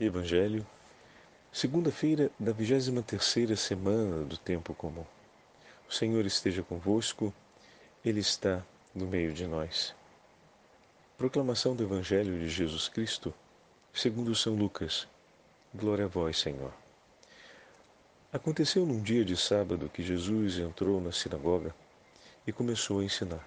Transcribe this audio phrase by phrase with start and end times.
[0.00, 0.66] Evangelho,
[1.52, 5.06] segunda-feira da 23 semana do tempo comum.
[5.88, 7.32] O Senhor esteja convosco,
[8.04, 8.60] Ele está
[8.92, 9.94] no meio de nós.
[11.16, 13.32] Proclamação do Evangelho de Jesus Cristo,
[13.92, 15.06] segundo São Lucas.
[15.72, 16.72] Glória a vós, Senhor.
[18.32, 21.72] Aconteceu num dia de sábado que Jesus entrou na sinagoga
[22.44, 23.46] e começou a ensinar.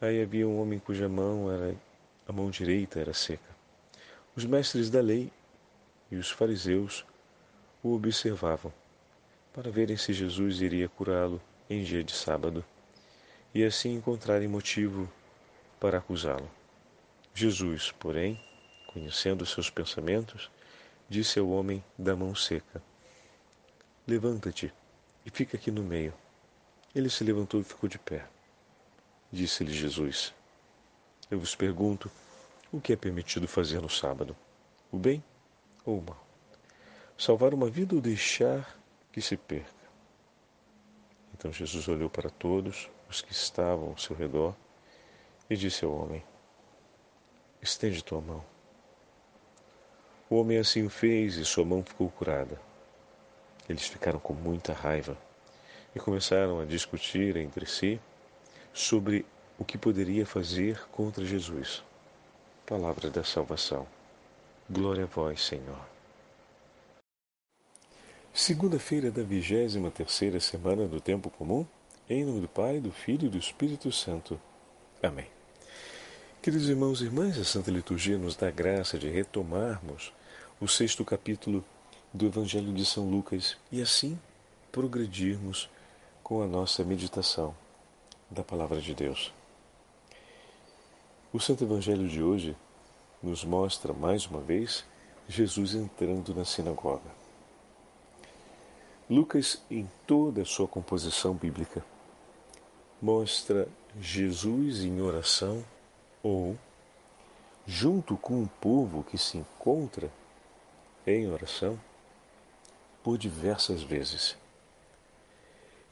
[0.00, 1.76] Aí havia um homem cuja mão era
[2.26, 3.57] a mão direita era seca.
[4.38, 5.32] Os mestres da lei
[6.12, 7.04] e os fariseus
[7.82, 8.72] o observavam
[9.52, 12.64] para verem se Jesus iria curá-lo em dia de sábado
[13.52, 15.10] e assim encontrarem motivo
[15.80, 16.48] para acusá-lo.
[17.34, 18.40] Jesus, porém,
[18.86, 20.48] conhecendo seus pensamentos,
[21.08, 22.80] disse ao homem da mão seca:
[24.06, 24.72] Levanta-te
[25.26, 26.14] e fica aqui no meio.
[26.94, 28.24] Ele se levantou e ficou de pé.
[29.32, 30.32] Disse-lhe Jesus:
[31.28, 32.08] Eu vos pergunto,
[32.70, 34.36] o que é permitido fazer no sábado?
[34.92, 35.24] O bem
[35.84, 36.26] ou o mal?
[37.16, 38.78] Salvar uma vida ou deixar
[39.10, 39.78] que se perca?
[41.34, 44.54] Então Jesus olhou para todos os que estavam ao seu redor
[45.48, 46.22] e disse ao homem:
[47.62, 48.44] Estende tua mão.
[50.28, 52.60] O homem assim o fez e sua mão ficou curada.
[53.68, 55.16] Eles ficaram com muita raiva
[55.94, 58.00] e começaram a discutir entre si
[58.72, 59.24] sobre
[59.58, 61.82] o que poderia fazer contra Jesus.
[62.68, 63.86] Palavra da salvação.
[64.68, 65.80] Glória a vós, Senhor.
[68.34, 71.66] Segunda-feira da vigésima terceira semana do tempo comum,
[72.10, 74.38] em nome do Pai, do Filho e do Espírito Santo.
[75.02, 75.28] Amém.
[76.42, 80.12] Queridos irmãos e irmãs, a Santa Liturgia nos dá graça de retomarmos
[80.60, 81.64] o sexto capítulo
[82.12, 84.20] do Evangelho de São Lucas e assim
[84.70, 85.70] progredirmos
[86.22, 87.56] com a nossa meditação
[88.30, 89.37] da Palavra de Deus.
[91.38, 92.56] O Santo Evangelho de hoje
[93.22, 94.84] nos mostra mais uma vez
[95.28, 97.08] Jesus entrando na sinagoga.
[99.08, 101.84] Lucas, em toda a sua composição bíblica,
[103.00, 103.68] mostra
[104.00, 105.64] Jesus em oração
[106.24, 106.58] ou
[107.64, 110.10] junto com o povo que se encontra
[111.06, 111.78] em oração
[113.00, 114.36] por diversas vezes.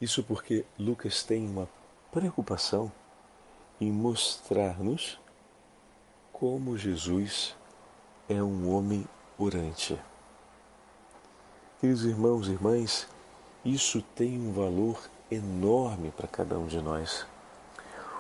[0.01, 1.69] Isso porque Lucas tem uma
[2.11, 2.91] preocupação
[3.81, 5.25] em mostrar-nos
[6.39, 7.57] como Jesus
[8.29, 9.07] é um homem
[9.39, 9.99] orante.
[11.81, 13.09] Queridos irmãos e irmãs,
[13.65, 17.27] isso tem um valor enorme para cada um de nós.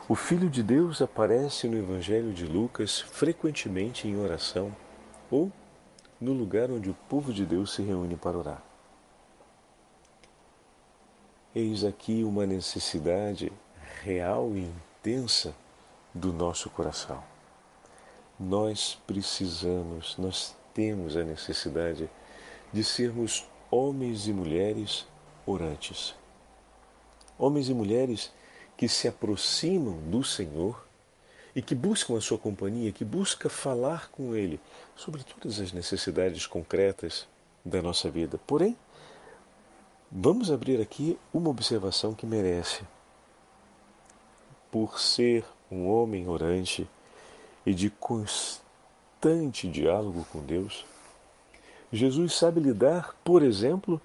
[0.08, 4.74] O Filho de Deus aparece no Evangelho de Lucas frequentemente em oração
[5.30, 5.52] ou
[6.18, 8.62] no lugar onde o povo de Deus se reúne para orar.
[11.54, 13.52] Eis aqui uma necessidade
[14.02, 15.54] real e intensa
[16.14, 17.35] do nosso coração.
[18.38, 22.08] Nós precisamos, nós temos a necessidade
[22.72, 25.06] de sermos homens e mulheres
[25.46, 26.14] orantes.
[27.38, 28.32] Homens e mulheres
[28.76, 30.86] que se aproximam do Senhor
[31.54, 34.60] e que buscam a sua companhia, que busca falar com Ele
[34.94, 37.26] sobre todas as necessidades concretas
[37.64, 38.38] da nossa vida.
[38.46, 38.76] Porém,
[40.10, 42.84] Vamos abrir aqui uma observação que merece.
[44.70, 46.88] Por ser um homem orante
[47.66, 50.86] e de constante diálogo com Deus,
[51.92, 54.00] Jesus sabe lidar, por exemplo,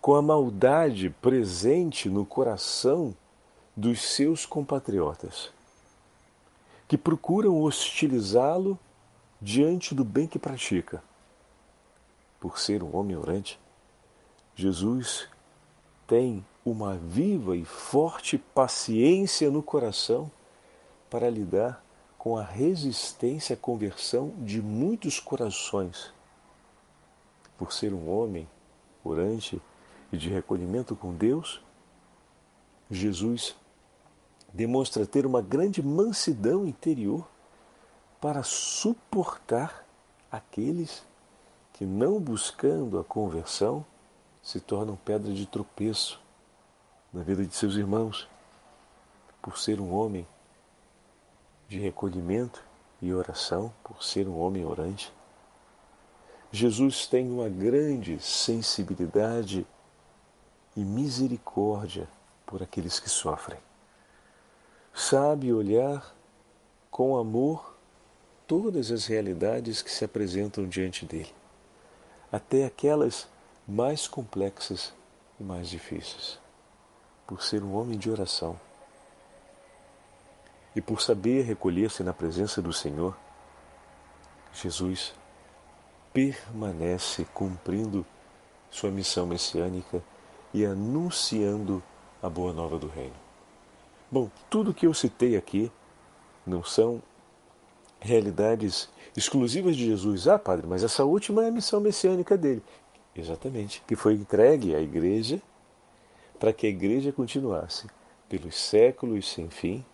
[0.00, 3.14] com a maldade presente no coração
[3.76, 5.50] dos seus compatriotas,
[6.88, 8.78] que procuram hostilizá-lo
[9.40, 11.02] diante do bem que pratica.
[12.40, 13.58] Por ser um homem orante,
[14.54, 15.28] Jesus
[16.06, 20.30] tem uma viva e forte paciência no coração
[21.10, 21.83] para lidar
[22.24, 26.10] com a resistência à conversão de muitos corações.
[27.58, 28.48] Por ser um homem
[29.04, 29.60] orante
[30.10, 31.62] e de recolhimento com Deus,
[32.90, 33.54] Jesus
[34.54, 37.28] demonstra ter uma grande mansidão interior
[38.22, 39.86] para suportar
[40.32, 41.04] aqueles
[41.74, 43.84] que, não buscando a conversão,
[44.42, 46.18] se tornam pedra de tropeço
[47.12, 48.26] na vida de seus irmãos,
[49.42, 50.26] por ser um homem
[51.68, 52.62] de recolhimento
[53.00, 55.12] e oração, por ser um homem orante.
[56.50, 59.66] Jesus tem uma grande sensibilidade
[60.76, 62.08] e misericórdia
[62.46, 63.58] por aqueles que sofrem.
[64.94, 66.14] Sabe olhar
[66.90, 67.74] com amor
[68.46, 71.34] todas as realidades que se apresentam diante dele,
[72.30, 73.26] até aquelas
[73.66, 74.92] mais complexas
[75.40, 76.38] e mais difíceis.
[77.26, 78.58] Por ser um homem de oração
[80.74, 83.16] e por saber recolher-se na presença do Senhor,
[84.52, 85.14] Jesus
[86.12, 88.04] permanece cumprindo
[88.70, 90.02] sua missão messiânica
[90.52, 91.82] e anunciando
[92.22, 93.14] a boa nova do reino.
[94.10, 95.70] Bom, tudo que eu citei aqui
[96.46, 97.02] não são
[98.00, 100.28] realidades exclusivas de Jesus.
[100.28, 102.62] Ah, padre, mas essa última é a missão messiânica dele.
[103.14, 105.40] Exatamente, que foi entregue à igreja
[106.38, 107.86] para que a igreja continuasse
[108.28, 109.84] pelos séculos sem fim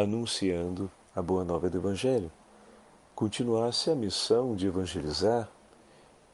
[0.00, 2.32] anunciando a boa nova do evangelho.
[3.14, 5.48] Continuasse a missão de evangelizar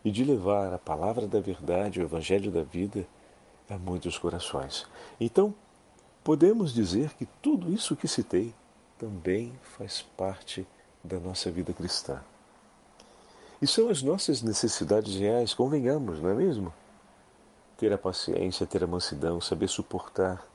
[0.04, 3.04] e de levar a palavra da verdade, o evangelho da vida
[3.68, 4.86] a muitos corações.
[5.20, 5.52] Então,
[6.22, 8.54] podemos dizer que tudo isso que citei
[8.96, 10.64] também faz parte
[11.02, 12.20] da nossa vida cristã.
[13.60, 16.72] E são as nossas necessidades reais, convenhamos, não é mesmo?
[17.76, 20.46] Ter a paciência, ter a mansidão, saber suportar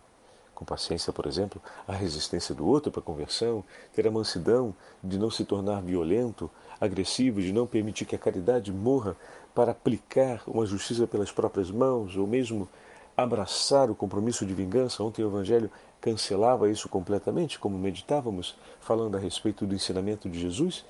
[0.54, 3.64] com paciência, por exemplo, a resistência do outro para a conversão,
[3.94, 4.74] ter a mansidão
[5.04, 9.16] de não se tornar violento, agressivo, de não permitir que a caridade morra
[9.54, 12.68] para aplicar uma justiça pelas próprias mãos, ou mesmo
[13.16, 15.04] abraçar o compromisso de vingança.
[15.04, 15.70] Ontem o Evangelho
[16.02, 20.86] cancelava isso completamente, como meditávamos, falando a respeito do ensinamento de Jesus,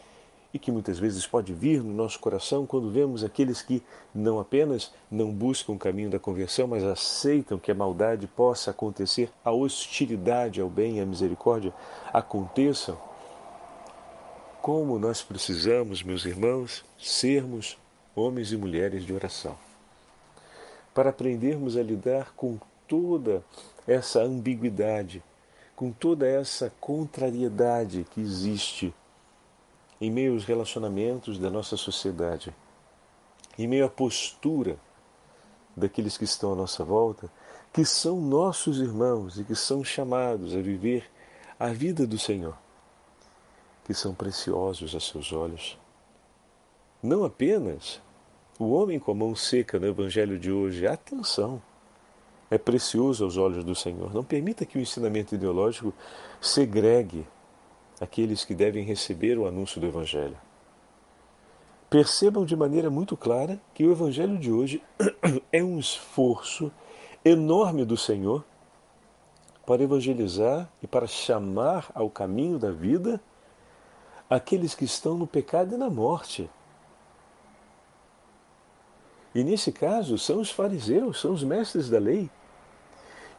[0.54, 3.82] e que muitas vezes pode vir no nosso coração quando vemos aqueles que
[4.14, 9.32] não apenas não buscam o caminho da conversão, mas aceitam que a maldade possa acontecer,
[9.44, 11.74] a hostilidade ao bem e à misericórdia
[12.14, 12.98] aconteçam.
[14.62, 17.78] Como nós precisamos, meus irmãos, sermos
[18.16, 19.58] homens e mulheres de oração
[20.94, 23.44] para aprendermos a lidar com toda
[23.88, 25.24] essa ambiguidade,
[25.76, 28.94] com toda essa contrariedade que existe
[30.04, 32.54] em meio aos relacionamentos da nossa sociedade,
[33.58, 34.78] em meio à postura
[35.78, 37.32] daqueles que estão à nossa volta,
[37.72, 41.10] que são nossos irmãos e que são chamados a viver
[41.58, 42.58] a vida do Senhor,
[43.86, 45.80] que são preciosos a seus olhos.
[47.02, 48.02] Não apenas
[48.60, 51.62] o homem com a mão seca no Evangelho de hoje, atenção,
[52.52, 54.14] é precioso aos olhos do Senhor.
[54.14, 55.94] Não permita que o ensinamento ideológico
[56.42, 57.26] segregue
[58.04, 60.38] aqueles que devem receber o anúncio do Evangelho.
[61.90, 64.84] Percebam de maneira muito clara que o Evangelho de hoje
[65.52, 66.72] é um esforço
[67.24, 68.44] enorme do Senhor
[69.66, 73.22] para evangelizar e para chamar ao caminho da vida
[74.30, 76.50] aqueles que estão no pecado e na morte.
[79.34, 82.30] E nesse caso são os fariseus, são os mestres da lei.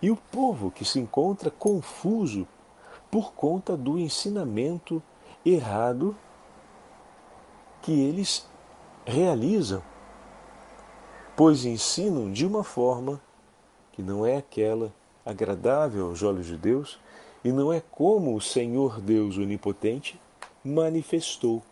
[0.00, 2.48] E o povo que se encontra confuso
[3.14, 5.00] por conta do ensinamento
[5.46, 6.16] errado
[7.80, 8.44] que eles
[9.06, 9.80] realizam,
[11.36, 13.22] pois ensinam de uma forma
[13.92, 14.92] que não é aquela
[15.24, 16.98] agradável aos olhos de Deus
[17.44, 20.20] e não é como o Senhor Deus Onipotente
[20.64, 21.62] manifestou.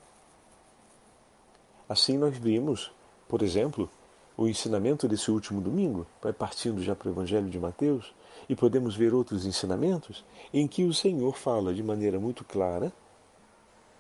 [1.89, 2.93] Assim nós vimos,
[3.27, 3.91] por exemplo,
[4.37, 8.15] o ensinamento desse último domingo, vai partindo já para o Evangelho de Mateus,
[8.49, 12.93] e podemos ver outros ensinamentos em que o Senhor fala de maneira muito clara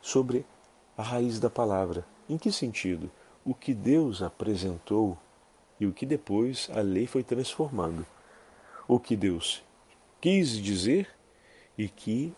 [0.00, 0.44] sobre
[0.96, 2.04] a raiz da palavra.
[2.28, 3.10] Em que sentido?
[3.44, 5.16] O que Deus apresentou
[5.78, 8.06] e o que depois a lei foi transformando.
[8.86, 9.62] O que Deus
[10.20, 11.08] quis dizer
[11.76, 12.32] e que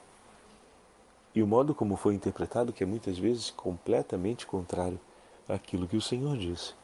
[1.34, 5.00] e o modo como foi interpretado que é muitas vezes completamente contrário
[5.48, 6.74] àquilo que o Senhor disse.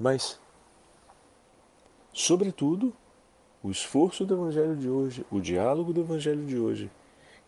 [0.00, 0.40] Mas,
[2.12, 2.94] sobretudo,
[3.62, 6.90] o esforço do Evangelho de hoje, o diálogo do Evangelho de hoje,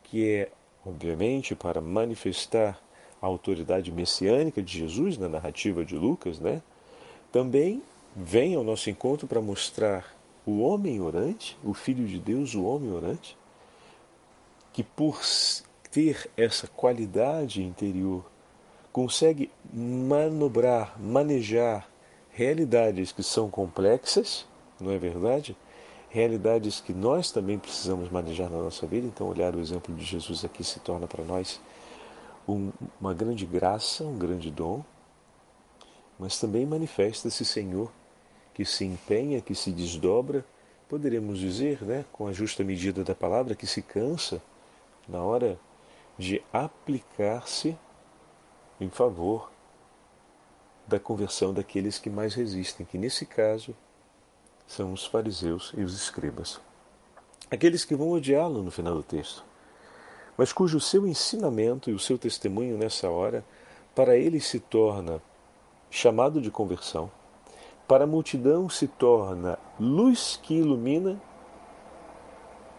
[0.04, 0.50] que é,
[0.84, 2.80] obviamente, para manifestar
[3.20, 6.62] a autoridade messiânica de Jesus na narrativa de Lucas, né?
[7.32, 7.82] também
[8.14, 10.14] vem ao nosso encontro para mostrar
[10.46, 13.36] o homem orante, o Filho de Deus, o homem orante,
[14.72, 15.20] que por
[15.90, 18.24] ter essa qualidade interior,
[18.92, 21.88] consegue manobrar, manejar
[22.30, 24.46] realidades que são complexas,
[24.80, 25.56] não é verdade?
[26.14, 29.04] Realidades que nós também precisamos manejar na nossa vida.
[29.04, 31.60] Então, olhar o exemplo de Jesus aqui se torna para nós
[32.46, 34.84] um, uma grande graça, um grande dom,
[36.16, 37.90] mas também manifesta esse Senhor
[38.54, 40.46] que se empenha, que se desdobra,
[40.88, 44.40] poderemos dizer, né, com a justa medida da palavra, que se cansa
[45.08, 45.58] na hora
[46.16, 47.76] de aplicar-se
[48.80, 49.50] em favor
[50.86, 53.74] da conversão daqueles que mais resistem, que nesse caso
[54.66, 56.60] são os fariseus e os escribas.
[57.50, 59.44] Aqueles que vão odiá-lo no final do texto,
[60.36, 63.44] mas cujo seu ensinamento e o seu testemunho nessa hora,
[63.94, 65.22] para eles se torna
[65.90, 67.10] chamado de conversão,
[67.86, 71.20] para a multidão se torna luz que ilumina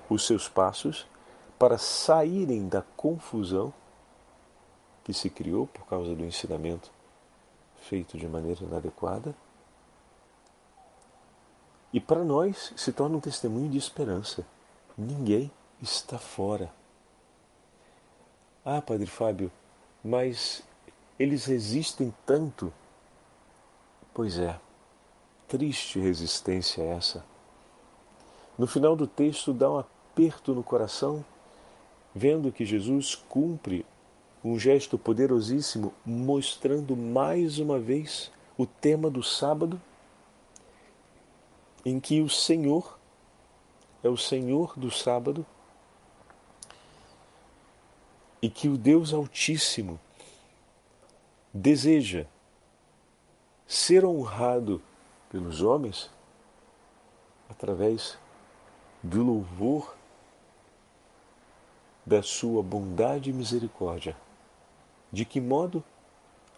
[0.10, 1.08] os seus passos
[1.58, 3.74] para saírem da confusão
[5.04, 6.92] que se criou por causa do ensinamento
[7.86, 9.36] feito de maneira inadequada.
[11.96, 14.46] E para nós se torna um testemunho de esperança.
[14.98, 15.50] Ninguém
[15.82, 16.70] está fora.
[18.66, 19.50] Ah, Padre Fábio,
[20.04, 20.62] mas
[21.18, 22.74] eles resistem tanto.
[24.14, 24.60] Pois é,
[25.48, 27.24] triste resistência essa.
[28.58, 31.24] No final do texto dá um aperto no coração,
[32.14, 33.86] vendo que Jesus cumpre
[34.44, 39.80] um gesto poderosíssimo, mostrando mais uma vez o tema do sábado,
[41.86, 42.98] em que o Senhor
[44.04, 45.46] é o Senhor do sábado
[48.42, 50.00] e que o Deus Altíssimo
[51.54, 52.26] deseja
[53.68, 54.82] ser honrado
[55.30, 56.10] pelos homens
[57.50, 58.18] através
[59.02, 59.96] do louvor
[62.06, 64.16] da sua bondade e misericórdia.
[65.12, 65.84] De que modo?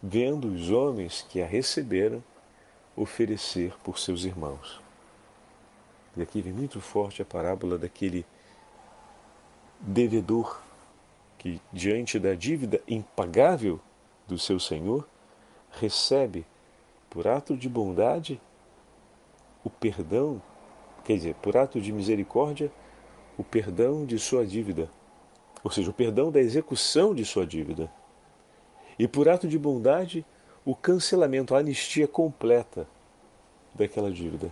[0.02, 2.24] Vendo os homens que a receberam
[2.96, 4.87] oferecer por seus irmãos.
[6.18, 8.26] E aqui vem muito forte a parábola daquele
[9.80, 10.60] devedor
[11.38, 13.80] que, diante da dívida impagável
[14.28, 15.08] do seu senhor,
[15.70, 16.44] recebe,
[17.08, 18.42] por ato de bondade,
[19.64, 20.42] o perdão,
[21.06, 22.72] quer dizer, por ato de misericórdia,
[23.38, 24.90] o perdão de sua dívida,
[25.64, 27.92] ou seja, o perdão da execução de sua dívida.
[28.98, 30.26] E por ato de bondade,
[30.66, 32.88] o cancelamento, a anistia completa
[33.76, 34.52] daquela dívida.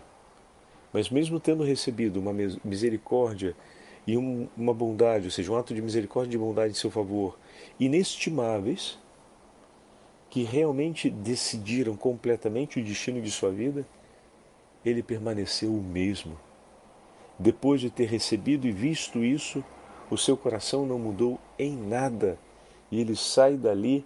[0.95, 2.31] Mas mesmo tendo recebido uma
[2.63, 3.53] misericórdia
[4.07, 6.89] e um, uma bondade, ou seja, um ato de misericórdia e de bondade em seu
[6.89, 7.37] favor,
[7.77, 8.97] inestimáveis,
[10.29, 13.85] que realmente decidiram completamente o destino de sua vida,
[14.85, 16.39] ele permaneceu o mesmo.
[17.37, 19.61] Depois de ter recebido e visto isso,
[20.09, 22.39] o seu coração não mudou em nada
[22.89, 24.05] e ele sai dali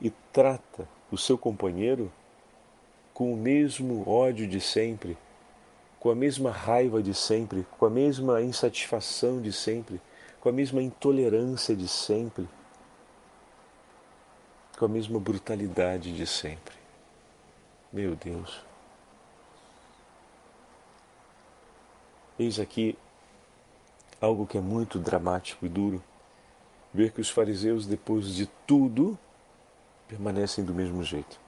[0.00, 2.10] e trata o seu companheiro
[3.12, 5.18] com o mesmo ódio de sempre
[6.00, 10.00] com a mesma raiva de sempre, com a mesma insatisfação de sempre,
[10.40, 12.48] com a mesma intolerância de sempre,
[14.78, 16.74] com a mesma brutalidade de sempre.
[17.92, 18.64] Meu Deus.
[22.38, 22.96] Eis aqui
[24.18, 26.02] algo que é muito dramático e duro.
[26.94, 29.18] Ver que os fariseus, depois de tudo,
[30.08, 31.38] permanecem do mesmo jeito.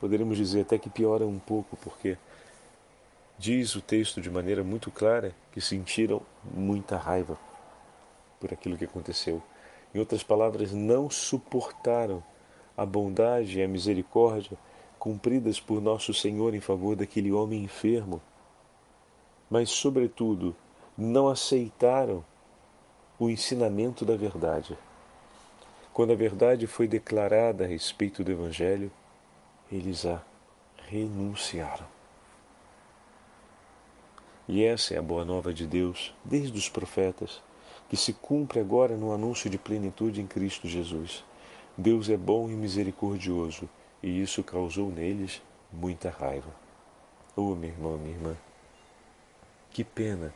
[0.00, 2.18] Poderíamos dizer até que pioram um pouco, porque
[3.38, 7.38] Diz o texto de maneira muito clara que sentiram muita raiva
[8.38, 9.42] por aquilo que aconteceu.
[9.94, 12.22] Em outras palavras, não suportaram
[12.76, 14.56] a bondade e a misericórdia
[14.98, 18.22] cumpridas por nosso Senhor em favor daquele homem enfermo,
[19.50, 20.54] mas, sobretudo,
[20.96, 22.24] não aceitaram
[23.18, 24.78] o ensinamento da verdade.
[25.92, 28.90] Quando a verdade foi declarada a respeito do Evangelho,
[29.70, 30.22] eles a
[30.88, 31.91] renunciaram.
[34.48, 37.40] E essa é a boa nova de Deus, desde os profetas,
[37.88, 41.24] que se cumpre agora no anúncio de plenitude em Cristo Jesus.
[41.76, 43.68] Deus é bom e misericordioso,
[44.02, 45.40] e isso causou neles
[45.72, 46.50] muita raiva.
[47.36, 48.36] Oh, meu irmão, minha irmã,
[49.70, 50.34] que pena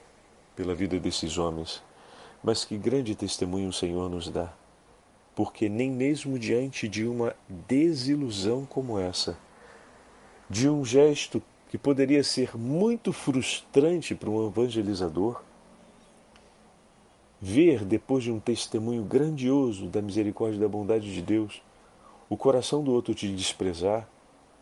[0.55, 1.83] pela vida desses homens,
[2.43, 4.53] mas que grande testemunho o Senhor nos dá,
[5.35, 9.37] porque nem mesmo diante de uma desilusão como essa,
[10.49, 15.43] de um gesto que poderia ser muito frustrante para um evangelizador,
[17.41, 21.63] ver, depois de um testemunho grandioso da misericórdia e da bondade de Deus,
[22.29, 24.09] o coração do outro te desprezar,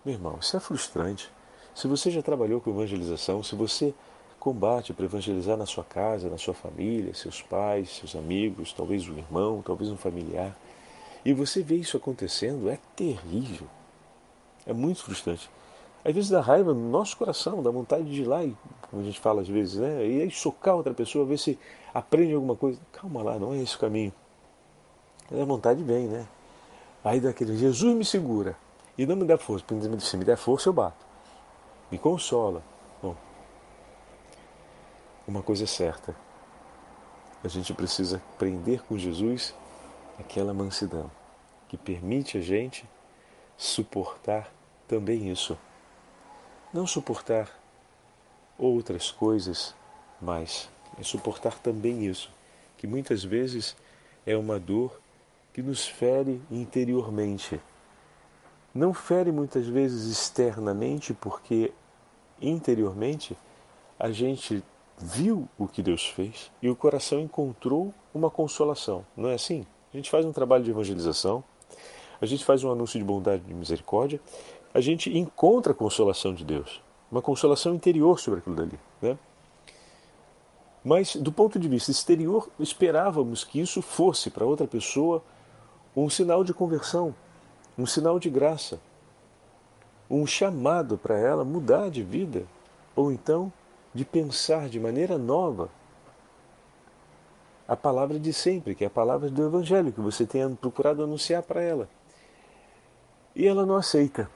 [0.05, 1.31] meu irmão, isso é frustrante.
[1.75, 3.95] Se você já trabalhou com evangelização, se você
[4.39, 9.17] combate para evangelizar na sua casa, na sua família, seus pais, seus amigos, talvez um
[9.17, 10.55] irmão, talvez um familiar,
[11.25, 13.67] e você vê isso acontecendo, é terrível.
[14.67, 15.49] É muito frustrante.
[16.05, 18.55] Às vezes dá raiva no nosso coração, dá vontade de ir lá e,
[18.91, 20.07] como a gente fala às vezes, né?
[20.07, 21.59] E aí socar outra pessoa, ver se
[21.95, 22.79] aprende alguma coisa.
[22.93, 24.13] Calma lá, não é esse o caminho.
[25.33, 26.27] A vontade vem, né?
[27.03, 28.55] Aí daquele, Jesus me segura
[28.99, 29.65] e não me dá força.
[30.01, 31.07] Se me der força, eu bato.
[31.91, 32.63] Me consola.
[33.03, 33.17] Bom,
[35.27, 36.15] uma coisa é certa.
[37.43, 39.55] A gente precisa aprender com Jesus
[40.19, 41.11] aquela mansidão
[41.67, 42.89] que permite a gente
[43.57, 44.53] suportar
[44.87, 45.57] também isso
[46.75, 47.49] não suportar
[48.59, 49.73] outras coisas
[50.21, 52.29] mais, é suportar também isso,
[52.77, 53.77] que muitas vezes
[54.27, 55.01] é uma dor
[55.53, 57.61] que nos fere interiormente.
[58.75, 61.73] Não fere muitas vezes externamente, porque
[62.43, 63.39] interiormente
[63.97, 64.61] a gente
[64.99, 69.07] viu o que Deus fez e o coração encontrou uma consolação.
[69.17, 69.65] Não é assim?
[69.93, 71.45] A gente faz um trabalho de evangelização,
[72.21, 74.21] a gente faz um anúncio de bondade e de misericórdia
[74.75, 78.79] a gente encontra a consolação de Deus, uma consolação interior sobre aquilo dali.
[79.01, 79.17] Né?
[80.85, 85.23] Mas, do ponto de vista exterior, esperávamos que isso fosse para outra pessoa
[85.97, 87.15] um sinal de conversão,
[87.79, 88.81] um sinal de graça,
[90.11, 92.45] um chamado para ela mudar de vida,
[92.97, 93.53] ou então
[93.95, 95.71] de pensar de maneira nova
[97.67, 101.43] a palavra de sempre, que é a palavra do Evangelho que você tenha procurado anunciar
[101.43, 101.89] para ela.
[103.35, 104.29] E ela não aceita.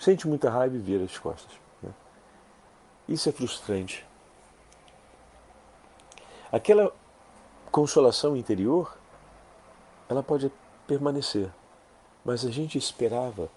[0.00, 1.52] Sente muita raiva e vira as costas.
[1.82, 1.90] Né?
[3.06, 4.06] Isso é frustrante.
[6.50, 6.90] Aquela
[7.70, 8.96] consolação interior,
[10.08, 10.50] ela pode
[10.86, 11.50] permanecer,
[12.24, 13.50] mas a gente esperava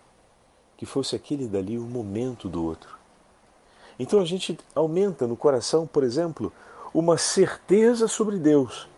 [0.76, 3.00] que fosse aquele dali o momento do outro.
[3.98, 6.52] Então a gente aumenta no coração, por exemplo,
[6.94, 8.90] uma certeza sobre Deus,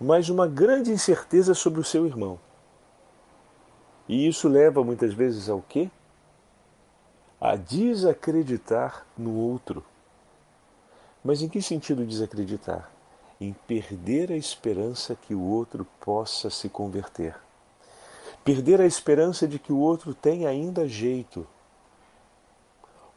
[0.00, 2.38] mas uma grande incerteza sobre o seu irmão.
[4.08, 5.90] E isso leva muitas vezes ao quê?
[7.40, 9.84] A desacreditar no outro.
[11.24, 12.90] Mas em que sentido desacreditar?
[13.40, 17.34] Em perder a esperança que o outro possa se converter.
[18.44, 21.46] Perder a esperança de que o outro tem ainda jeito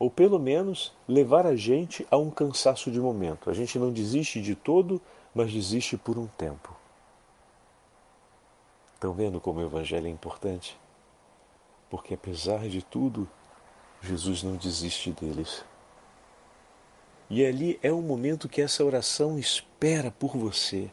[0.03, 3.49] ou pelo menos levar a gente a um cansaço de momento.
[3.49, 5.01] A gente não desiste de todo,
[5.33, 6.75] mas desiste por um tempo.
[8.95, 10.77] Estão vendo como o Evangelho é importante?
[11.89, 13.29] Porque apesar de tudo,
[14.03, 15.63] Jesus não desiste deles.
[17.29, 20.89] E ali é o momento que essa oração espera por você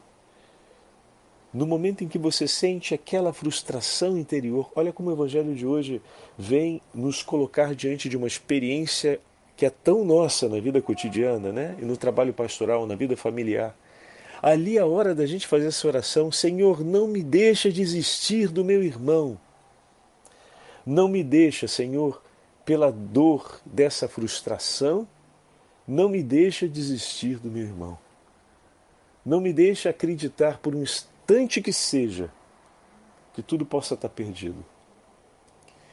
[1.53, 6.01] no momento em que você sente aquela frustração interior, olha como o Evangelho de hoje
[6.37, 9.19] vem nos colocar diante de uma experiência
[9.57, 11.75] que é tão nossa na vida cotidiana, né?
[11.79, 13.75] E no trabalho pastoral, na vida familiar.
[14.41, 18.63] Ali é a hora da gente fazer essa oração: Senhor, não me deixa desistir do
[18.63, 19.37] meu irmão.
[20.85, 22.20] Não me deixa, Senhor,
[22.65, 25.07] pela dor dessa frustração,
[25.87, 27.97] não me deixa desistir do meu irmão.
[29.25, 32.31] Não me deixa acreditar por um instante que seja,
[33.33, 34.65] que tudo possa estar perdido.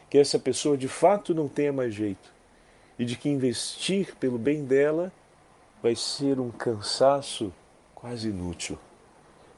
[0.09, 2.33] Que essa pessoa de fato não tenha mais jeito
[2.99, 5.12] e de que investir pelo bem dela
[5.83, 7.53] vai ser um cansaço
[7.95, 8.79] quase inútil.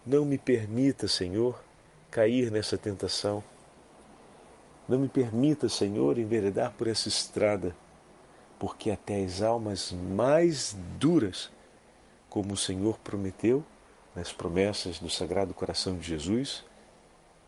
[0.04, 1.62] Não me permita, Senhor,
[2.10, 3.42] cair nessa tentação.
[4.90, 7.76] Não me permita, Senhor, enveredar por essa estrada,
[8.58, 11.48] porque até as almas mais duras,
[12.28, 13.64] como o Senhor prometeu,
[14.16, 16.64] nas promessas do Sagrado Coração de Jesus,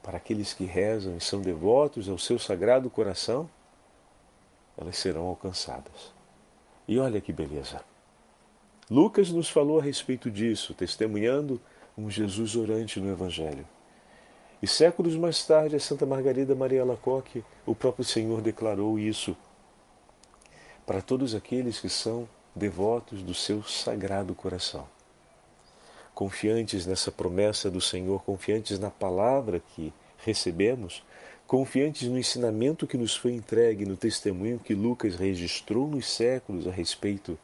[0.05, 3.51] para aqueles que rezam e são devotos ao seu Sagrado Coração,
[4.79, 6.15] elas serão alcançadas.
[6.87, 7.85] E olha que beleza!
[8.89, 11.61] Lucas nos falou a respeito disso, testemunhando
[11.99, 13.67] um Jesus orante no Evangelho.
[14.63, 19.37] E séculos mais tarde, a Santa Margarida Maria Lacoque, o próprio Senhor declarou isso
[20.87, 24.87] para todos aqueles que são devotos do seu Sagrado Coração.
[26.15, 31.03] Confiantes nessa promessa do Senhor, confiantes na palavra que recebemos,
[31.45, 36.71] confiantes no ensinamento que nos foi entregue, no testemunho que Lucas registrou nos séculos a
[36.71, 37.37] respeito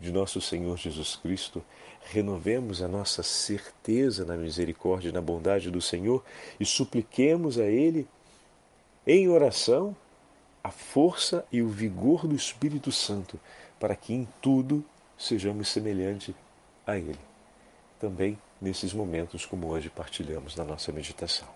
[0.00, 1.62] de nosso Senhor Jesus Cristo,
[2.10, 6.24] renovemos a nossa certeza na misericórdia e na bondade do Senhor
[6.58, 8.06] e supliquemos a Ele,
[9.06, 9.96] em oração,
[10.62, 13.38] a força e o vigor do Espírito Santo,
[13.78, 14.84] para que em tudo
[15.16, 16.34] sejamos semelhantes
[16.86, 17.28] a Ele
[17.98, 21.48] também nesses momentos como hoje partilhamos na nossa meditação.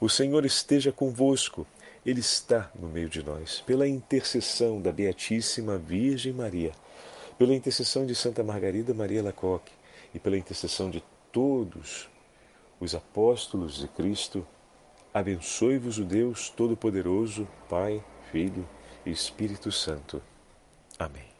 [0.00, 1.66] O Senhor esteja convosco,
[2.04, 6.72] Ele está no meio de nós, pela intercessão da Beatíssima Virgem Maria,
[7.38, 9.72] pela intercessão de Santa Margarida Maria Lacoque
[10.14, 12.08] e pela intercessão de todos
[12.78, 14.46] os apóstolos de Cristo,
[15.14, 18.68] abençoe-vos o Deus Todo-Poderoso, Pai, Filho
[19.06, 20.22] e Espírito Santo.
[20.98, 21.31] Amém.